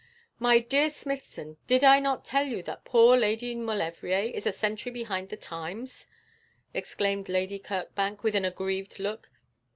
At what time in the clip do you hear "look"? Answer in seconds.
8.97-9.29